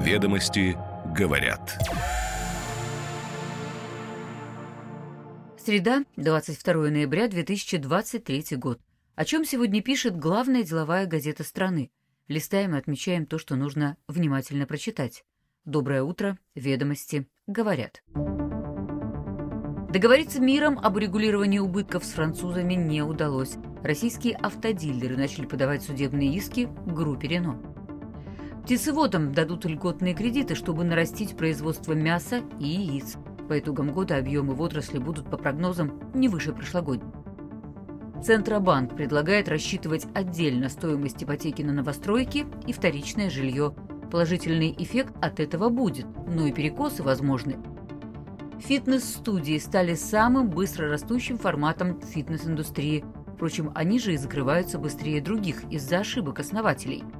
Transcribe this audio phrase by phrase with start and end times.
[0.00, 0.78] Ведомости
[1.14, 1.78] говорят.
[5.58, 8.80] Среда, 22 ноября 2023 год.
[9.14, 11.90] О чем сегодня пишет главная деловая газета страны.
[12.28, 15.22] Листаем и отмечаем то, что нужно внимательно прочитать.
[15.66, 18.02] Доброе утро, ведомости говорят.
[19.90, 23.56] Договориться миром об урегулировании убытков с французами не удалось.
[23.82, 27.69] Российские автодилеры начали подавать судебные иски группе «Рено».
[28.70, 33.16] Птицеводам дадут льготные кредиты, чтобы нарастить производство мяса и яиц.
[33.48, 37.12] По итогам года объемы в отрасли будут, по прогнозам, не выше прошлогодних.
[38.24, 43.74] Центробанк предлагает рассчитывать отдельно стоимость ипотеки на новостройки и вторичное жилье.
[44.08, 47.58] Положительный эффект от этого будет, но и перекосы возможны.
[48.60, 53.04] Фитнес-студии стали самым быстро растущим форматом фитнес-индустрии.
[53.34, 57.02] Впрочем, они же и закрываются быстрее других из-за ошибок основателей–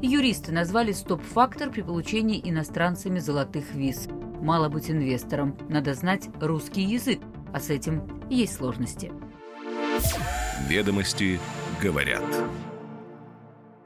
[0.00, 4.06] Юристы назвали стоп-фактор при получении иностранцами золотых виз.
[4.40, 7.20] Мало быть инвестором, надо знать русский язык,
[7.52, 9.10] а с этим есть сложности.
[10.68, 11.40] Ведомости
[11.82, 12.22] говорят.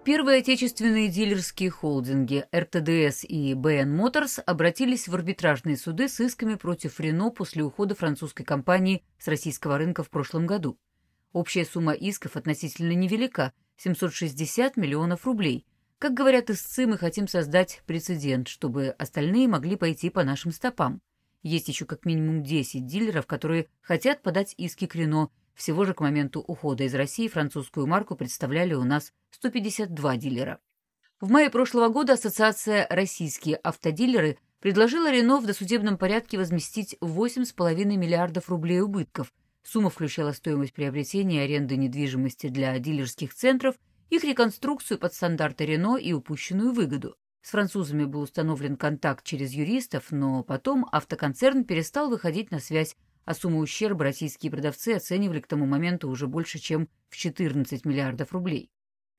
[0.04, 7.00] Первые отечественные дилерские холдинги РТДС и БН Моторс обратились в арбитражные суды с исками против
[7.00, 10.76] Рено после ухода французской компании с российского рынка в прошлом году.
[11.32, 15.64] Общая сумма исков относительно невелика– 760 миллионов рублей–
[16.02, 21.00] как говорят истцы, мы хотим создать прецедент, чтобы остальные могли пойти по нашим стопам.
[21.44, 25.28] Есть еще как минимум 10 дилеров, которые хотят подать иски к Рено.
[25.54, 30.58] Всего же к моменту ухода из России французскую марку представляли у нас 152 дилера.
[31.20, 38.48] В мае прошлого года Ассоциация «Российские автодилеры» предложила Рено в досудебном порядке возместить 8,5 миллиардов
[38.48, 39.32] рублей убытков.
[39.62, 43.76] Сумма включала стоимость приобретения и аренды недвижимости для дилерских центров–
[44.12, 47.16] их реконструкцию под стандарты Рено и упущенную выгоду.
[47.40, 53.32] С французами был установлен контакт через юристов, но потом автоконцерн перестал выходить на связь, а
[53.32, 58.70] сумму ущерба российские продавцы оценивали к тому моменту уже больше, чем в 14 миллиардов рублей.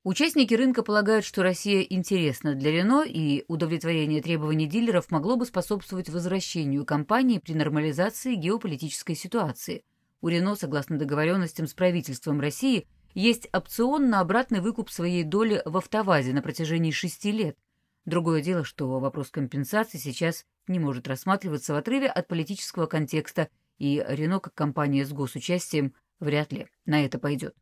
[0.04, 6.08] Участники рынка полагают, что Россия интересна для Рено, и удовлетворение требований дилеров могло бы способствовать
[6.08, 9.82] возвращению компании при нормализации геополитической ситуации.
[10.20, 15.76] У Рено, согласно договоренностям с правительством России, есть опцион на обратный выкуп своей доли в
[15.76, 17.56] автовазе на протяжении шести лет.
[18.04, 23.48] Другое дело, что вопрос компенсации сейчас не может рассматриваться в отрыве от политического контекста,
[23.78, 27.54] и Рено, как компания с госучастием, вряд ли на это пойдет.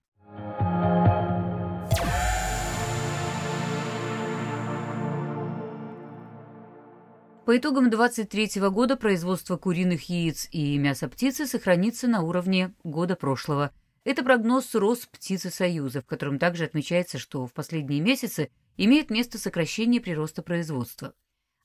[7.45, 13.73] По итогам 2023 года производство куриных яиц и мяса птицы сохранится на уровне года прошлого–
[14.05, 20.43] это прогноз Росптицесоюза, в котором также отмечается, что в последние месяцы имеет место сокращение прироста
[20.43, 21.15] производства.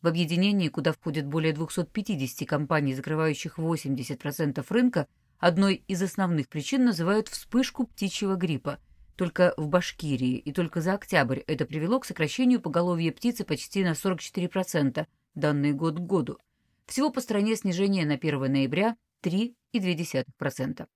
[0.02, 5.08] В объединении, куда входят более 250 компаний, закрывающих 80% рынка,
[5.40, 8.80] одной из основных причин называют вспышку птичьего гриппа.
[9.16, 13.94] Только в Башкирии и только за октябрь это привело к сокращению поголовья птицы почти на
[13.94, 16.38] 44%, данные год к году.
[16.86, 20.88] Всего по стране снижение на 1 ноября 3,2%.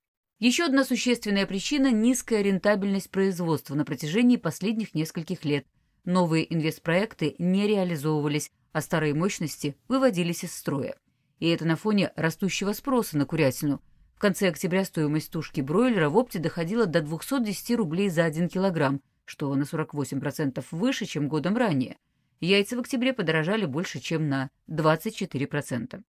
[0.42, 5.64] Еще одна существенная причина– низкая рентабельность производства на протяжении последних нескольких лет.
[6.04, 10.96] Новые инвестпроекты не реализовывались, а старые мощности выводились из строя.
[11.38, 13.80] И это на фоне растущего спроса на курятину.
[14.16, 19.00] В конце октября стоимость тушки бройлера в опте доходила до 210 рублей за 1 килограмм,
[19.24, 21.98] что на 48% выше, чем годом ранее.
[22.40, 26.02] Яйца в октябре подорожали больше, чем на 24%.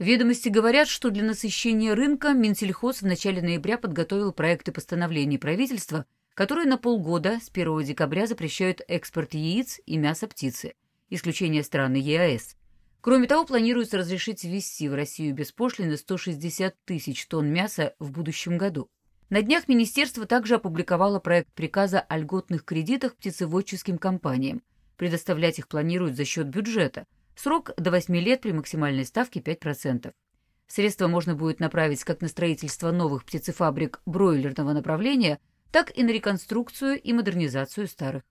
[0.00, 6.66] Ведомости говорят, что для насыщения рынка Минсельхоз в начале ноября подготовил проекты постановлений правительства, которые
[6.66, 10.74] на полгода с 1 декабря запрещают экспорт яиц и мяса птицы,
[11.10, 12.56] исключение страны ЕАЭС.
[13.02, 18.58] Кроме того, планируется разрешить ввести в Россию без пошлины 160 тысяч тонн мяса в будущем
[18.58, 18.90] году.
[19.30, 24.60] На днях министерство также опубликовало проект приказа о льготных кредитах птицеводческим компаниям.
[24.96, 27.06] Предоставлять их планируют за счет бюджета–
[27.36, 30.12] Срок до 8 лет при максимальной ставке 5%.
[30.66, 35.38] Средства можно будет направить как на строительство новых птицефабрик бройлерного направления,
[35.70, 38.22] так и на реконструкцию и модернизацию старых.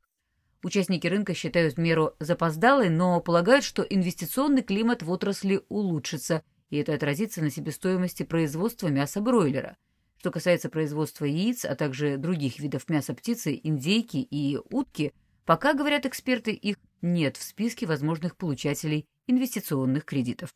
[0.64, 6.94] Участники рынка считают меру запоздалой, но полагают, что инвестиционный климат в отрасли улучшится, и это
[6.94, 9.76] отразится на себестоимости производства мяса бройлера.
[10.18, 15.12] Что касается производства яиц, а также других видов мяса птицы, индейки и утки,
[15.44, 20.56] пока, говорят эксперты, их нет в списке возможных получателей инвестиционных кредитов.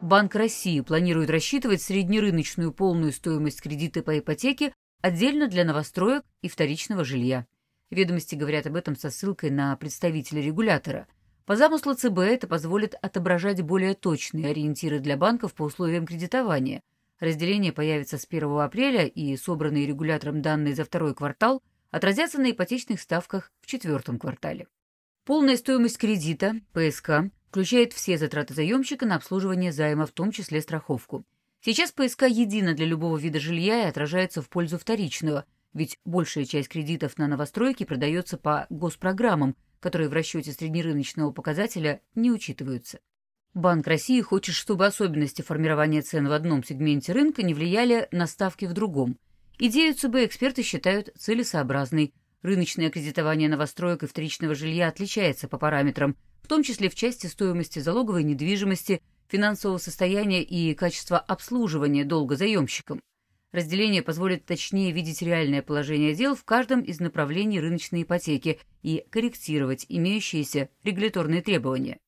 [0.00, 7.04] Банк России планирует рассчитывать среднерыночную полную стоимость кредита по ипотеке отдельно для новостроек и вторичного
[7.04, 7.46] жилья.
[7.90, 11.06] Ведомости говорят об этом со ссылкой на представителя регулятора.
[11.46, 16.82] По замыслу ЦБ это позволит отображать более точные ориентиры для банков по условиям кредитования.
[17.20, 23.00] Разделение появится с 1 апреля, и собранные регулятором данные за второй квартал отразятся на ипотечных
[23.00, 24.66] ставках в четвертом квартале.
[25.24, 31.24] Полная стоимость кредита, ПСК, включает все затраты заемщика на обслуживание займа, в том числе страховку.
[31.60, 36.68] Сейчас ПСК едина для любого вида жилья и отражается в пользу вторичного, ведь большая часть
[36.68, 42.98] кредитов на новостройки продается по госпрограммам, которые в расчете среднерыночного показателя не учитываются.
[43.54, 48.64] Банк России хочет, чтобы особенности формирования цен в одном сегменте рынка не влияли на ставки
[48.64, 49.16] в другом.
[49.60, 52.12] Идею ЦБ эксперты считают целесообразной.
[52.42, 57.78] Рыночное кредитование новостроек и вторичного жилья отличается по параметрам, в том числе в части стоимости
[57.78, 63.00] залоговой недвижимости, финансового состояния и качества обслуживания долга заемщикам.
[63.52, 69.86] Разделение позволит точнее видеть реальное положение дел в каждом из направлений рыночной ипотеки и корректировать
[69.88, 72.00] имеющиеся регуляторные требования.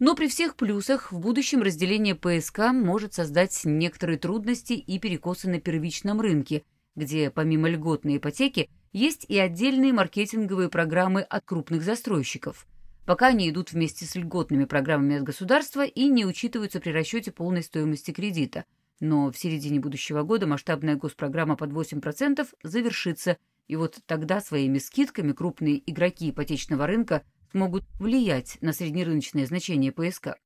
[0.00, 5.60] Но при всех плюсах в будущем разделение ПСК может создать некоторые трудности и перекосы на
[5.60, 6.64] первичном рынке,
[6.96, 12.66] где помимо льготной ипотеки есть и отдельные маркетинговые программы от крупных застройщиков–
[13.10, 17.64] пока они идут вместе с льготными программами от государства и не учитываются при расчете полной
[17.64, 18.64] стоимости кредита.
[19.00, 23.36] Но в середине будущего года масштабная госпрограмма под 8% завершится,
[23.66, 30.36] и вот тогда своими скидками крупные игроки ипотечного рынка смогут влиять на среднерыночное значение ПСК.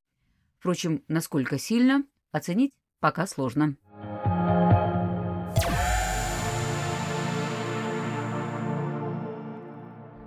[0.59, 3.77] Впрочем, насколько сильно, оценить пока сложно.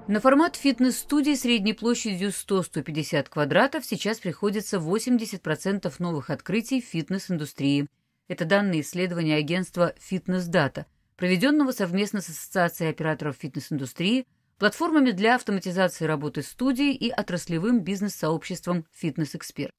[0.07, 7.87] На формат фитнес-студии средней площадью 100-150 квадратов сейчас приходится 80% новых открытий фитнес-индустрии.
[8.29, 10.85] Это данные исследования агентства «Фитнес-дата»,
[11.17, 14.25] проведенного совместно с Ассоциацией операторов фитнес-индустрии,
[14.57, 19.73] платформами для автоматизации работы студий и отраслевым бизнес-сообществом «Фитнес-эксперт».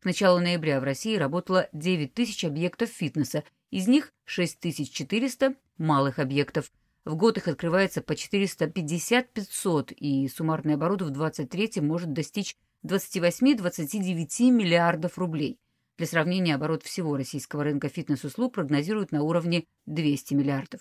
[0.00, 6.70] К началу ноября в России работало 9 тысяч объектов фитнеса, из них 6400 малых объектов–
[7.04, 15.18] в год их открывается по 450-500, и суммарный оборот в 23 может достичь 28-29 миллиардов
[15.18, 15.58] рублей.
[15.98, 20.80] Для сравнения, оборот всего российского рынка фитнес-услуг прогнозируют на уровне 200 миллиардов.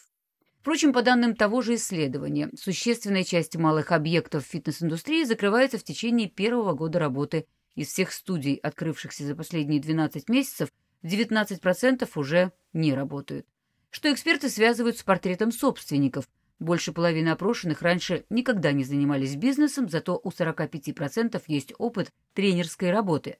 [0.62, 6.74] Впрочем, по данным того же исследования, существенная часть малых объектов фитнес-индустрии закрывается в течение первого
[6.74, 7.46] года работы.
[7.76, 10.70] Из всех студий, открывшихся за последние 12 месяцев,
[11.04, 13.46] 19% уже не работают
[13.92, 16.28] что эксперты связывают с портретом собственников.
[16.60, 23.38] Больше половины опрошенных раньше никогда не занимались бизнесом, зато у 45% есть опыт тренерской работы.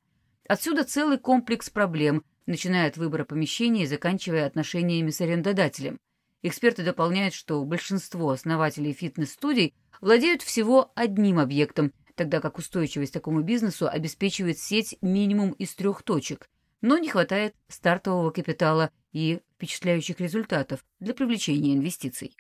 [0.48, 6.00] Отсюда целый комплекс проблем, начиная от выбора помещения и заканчивая отношениями с арендодателем.
[6.44, 13.88] Эксперты дополняют, что большинство основателей фитнес-студий владеют всего одним объектом, тогда как устойчивость такому бизнесу
[13.88, 16.50] обеспечивает сеть минимум из трех точек–
[16.82, 22.36] но не хватает стартового капитала и впечатляющих результатов для привлечения инвестиций.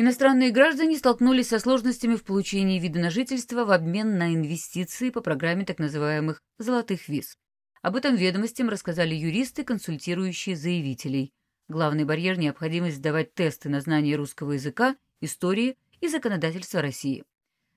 [0.00, 5.20] Иностранные граждане столкнулись со сложностями в получении вида на жительство в обмен на инвестиции по
[5.20, 7.36] программе так называемых «золотых виз».
[7.82, 11.32] Об этом ведомостям рассказали юристы, консультирующие заявителей.
[11.66, 17.24] Главный барьер– необходимость сдавать тесты на знание русского языка, истории и законодательства России.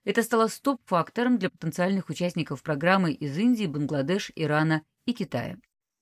[0.04, 5.58] Это стало стоп-фактором для потенциальных участников программы из Индии, Бангладеш, Ирана и Китая.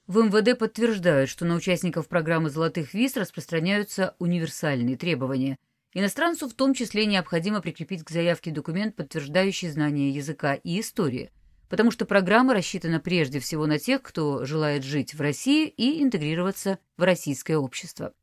[0.05, 5.57] В МВД подтверждают, что на участников программы «Золотых виз» распространяются универсальные требования.
[5.93, 11.31] Иностранцу в том числе необходимо прикрепить к заявке документ, подтверждающий знание языка и истории,
[11.67, 16.77] потому что программа рассчитана прежде всего на тех, кто желает жить в России и интегрироваться
[16.95, 18.13] в российское общество.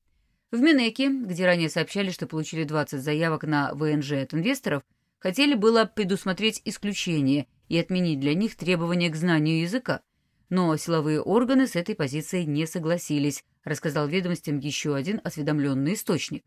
[0.53, 4.85] В Минеке, где ранее сообщали, что получили 20 заявок на ВНЖ от инвесторов,
[5.19, 10.03] хотели было предусмотреть исключение и отменить для них требования к знанию языка.
[10.51, 16.45] Но силовые органы с этой позицией не согласились, рассказал ведомостям еще один осведомленный источник.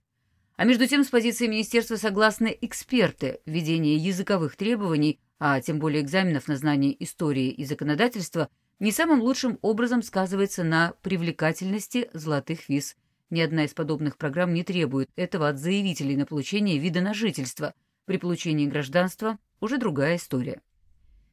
[0.59, 3.39] А между тем с позиции министерства согласны эксперты.
[3.45, 9.57] Введение языковых требований, а тем более экзаменов на знание истории и законодательства, не самым лучшим
[9.61, 12.97] образом сказывается на привлекательности золотых виз–
[13.29, 17.73] ни одна из подобных программ не требует этого от заявителей на получение вида на жительство.
[18.05, 20.59] При получении гражданства уже другая история.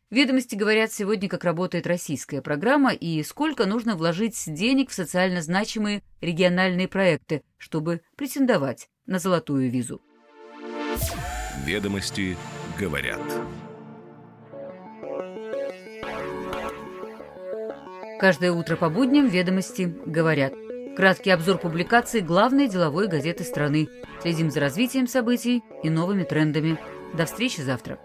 [0.09, 6.05] Ведомости говорят сегодня, как работает российская программа и сколько нужно вложить денег в социально значимые
[6.21, 10.01] региональные проекты, чтобы претендовать на золотую визу.
[11.65, 12.37] Ведомости
[12.79, 13.21] говорят.
[18.19, 20.55] Каждое утро по будням «Ведомости» говорят.
[20.97, 23.89] Краткий обзор публикаций главной деловой газеты страны.
[24.23, 26.79] Следим за развитием событий и новыми трендами.
[27.13, 27.99] До встречи завтра.